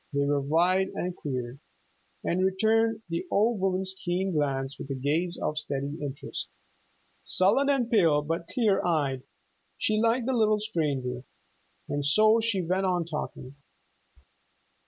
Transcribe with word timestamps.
They 0.13 0.25
were 0.25 0.41
wide 0.41 0.87
and 0.95 1.15
clear, 1.15 1.59
and 2.23 2.43
returned 2.43 3.03
the 3.07 3.27
old 3.29 3.59
woman's 3.59 3.93
keen 3.93 4.31
glance 4.31 4.79
with 4.79 4.89
a 4.89 4.95
gaze 4.95 5.37
of 5.39 5.59
steady 5.59 5.99
interest. 6.01 6.49
Sullen 7.23 7.69
and 7.69 7.87
pale, 7.87 8.23
but 8.23 8.47
clear 8.47 8.83
eyed 8.83 9.21
she 9.77 10.01
liked 10.01 10.25
the 10.25 10.33
little 10.33 10.59
stranger. 10.59 11.23
And 11.87 12.03
so 12.03 12.39
she 12.39 12.63
went 12.63 12.87
on 12.87 13.05
talking. 13.05 13.57